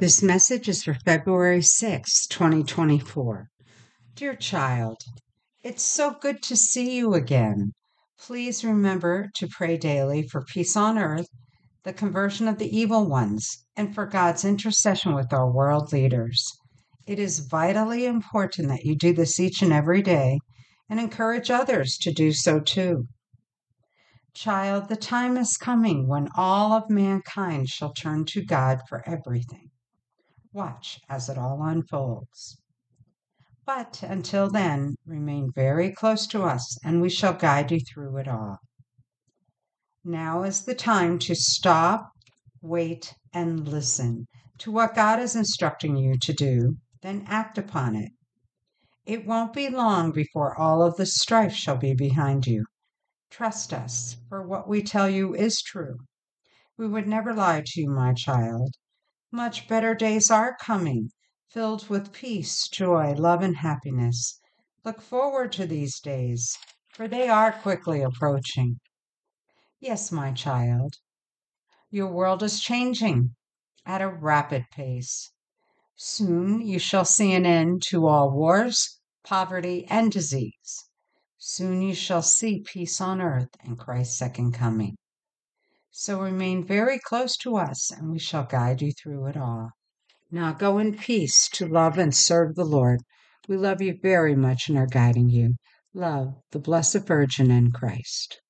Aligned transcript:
This 0.00 0.22
message 0.22 0.66
is 0.66 0.82
for 0.82 0.94
February 0.94 1.60
6, 1.60 2.26
2024. 2.28 3.50
Dear 4.14 4.34
child, 4.34 4.96
it's 5.62 5.82
so 5.82 6.16
good 6.18 6.42
to 6.44 6.56
see 6.56 6.96
you 6.96 7.12
again. 7.12 7.72
Please 8.18 8.64
remember 8.64 9.28
to 9.34 9.46
pray 9.46 9.76
daily 9.76 10.26
for 10.26 10.42
peace 10.42 10.74
on 10.74 10.96
earth, 10.96 11.26
the 11.84 11.92
conversion 11.92 12.48
of 12.48 12.56
the 12.56 12.74
evil 12.74 13.06
ones, 13.10 13.66
and 13.76 13.94
for 13.94 14.06
God's 14.06 14.42
intercession 14.42 15.12
with 15.12 15.34
our 15.34 15.52
world 15.52 15.92
leaders. 15.92 16.50
It 17.06 17.18
is 17.18 17.40
vitally 17.40 18.06
important 18.06 18.68
that 18.68 18.86
you 18.86 18.96
do 18.96 19.12
this 19.12 19.38
each 19.38 19.60
and 19.60 19.70
every 19.70 20.00
day 20.00 20.38
and 20.88 20.98
encourage 20.98 21.50
others 21.50 21.98
to 21.98 22.10
do 22.10 22.32
so 22.32 22.58
too. 22.58 23.06
Child, 24.32 24.88
the 24.88 24.96
time 24.96 25.36
is 25.36 25.58
coming 25.58 26.08
when 26.08 26.30
all 26.38 26.72
of 26.72 26.88
mankind 26.88 27.68
shall 27.68 27.92
turn 27.92 28.24
to 28.24 28.42
God 28.42 28.80
for 28.88 29.06
everything. 29.06 29.70
Watch 30.52 31.00
as 31.08 31.28
it 31.28 31.38
all 31.38 31.62
unfolds. 31.62 32.60
But 33.64 34.02
until 34.02 34.50
then, 34.50 34.96
remain 35.06 35.52
very 35.54 35.92
close 35.92 36.26
to 36.28 36.42
us 36.42 36.76
and 36.82 37.00
we 37.00 37.08
shall 37.08 37.34
guide 37.34 37.70
you 37.70 37.78
through 37.78 38.16
it 38.16 38.26
all. 38.26 38.58
Now 40.02 40.42
is 40.42 40.64
the 40.64 40.74
time 40.74 41.18
to 41.20 41.36
stop, 41.36 42.10
wait, 42.62 43.14
and 43.32 43.68
listen 43.68 44.26
to 44.58 44.72
what 44.72 44.94
God 44.94 45.20
is 45.20 45.36
instructing 45.36 45.96
you 45.96 46.18
to 46.18 46.32
do, 46.32 46.78
then 47.02 47.24
act 47.28 47.56
upon 47.56 47.94
it. 47.94 48.10
It 49.06 49.26
won't 49.26 49.52
be 49.52 49.70
long 49.70 50.10
before 50.10 50.58
all 50.58 50.82
of 50.82 50.96
the 50.96 51.06
strife 51.06 51.54
shall 51.54 51.76
be 51.76 51.94
behind 51.94 52.46
you. 52.46 52.64
Trust 53.30 53.72
us, 53.72 54.16
for 54.28 54.42
what 54.46 54.66
we 54.66 54.82
tell 54.82 55.08
you 55.08 55.34
is 55.34 55.62
true. 55.62 55.98
We 56.76 56.88
would 56.88 57.06
never 57.06 57.32
lie 57.32 57.62
to 57.64 57.80
you, 57.80 57.88
my 57.88 58.14
child. 58.14 58.74
Much 59.32 59.68
better 59.68 59.94
days 59.94 60.28
are 60.28 60.56
coming, 60.56 61.10
filled 61.48 61.88
with 61.88 62.12
peace, 62.12 62.66
joy, 62.66 63.12
love, 63.12 63.42
and 63.42 63.58
happiness. 63.58 64.40
Look 64.84 65.00
forward 65.00 65.52
to 65.52 65.66
these 65.66 66.00
days, 66.00 66.56
for 66.88 67.06
they 67.06 67.28
are 67.28 67.52
quickly 67.52 68.02
approaching. 68.02 68.80
Yes, 69.78 70.10
my 70.10 70.32
child, 70.32 70.96
your 71.90 72.08
world 72.08 72.42
is 72.42 72.60
changing 72.60 73.36
at 73.86 74.02
a 74.02 74.08
rapid 74.08 74.64
pace. 74.72 75.32
Soon 75.94 76.60
you 76.60 76.78
shall 76.80 77.04
see 77.04 77.32
an 77.32 77.46
end 77.46 77.82
to 77.84 78.08
all 78.08 78.32
wars, 78.32 79.00
poverty, 79.22 79.86
and 79.86 80.10
disease. 80.10 80.88
Soon 81.38 81.82
you 81.82 81.94
shall 81.94 82.22
see 82.22 82.64
peace 82.66 83.00
on 83.00 83.20
earth 83.20 83.50
and 83.62 83.78
Christ's 83.78 84.18
second 84.18 84.52
coming. 84.52 84.96
So 85.92 86.20
remain 86.20 86.64
very 86.64 86.98
close 86.98 87.36
to 87.38 87.56
us, 87.56 87.90
and 87.90 88.10
we 88.12 88.18
shall 88.18 88.44
guide 88.44 88.80
you 88.80 88.92
through 88.92 89.26
it 89.26 89.36
all. 89.36 89.70
Now 90.30 90.52
go 90.52 90.78
in 90.78 90.96
peace 90.96 91.48
to 91.50 91.66
love 91.66 91.98
and 91.98 92.14
serve 92.14 92.54
the 92.54 92.64
Lord. 92.64 93.00
We 93.48 93.56
love 93.56 93.82
you 93.82 93.98
very 94.00 94.36
much 94.36 94.68
and 94.68 94.78
are 94.78 94.86
guiding 94.86 95.30
you. 95.30 95.56
Love 95.92 96.34
the 96.52 96.60
Blessed 96.60 97.06
Virgin 97.06 97.50
and 97.50 97.74
Christ. 97.74 98.40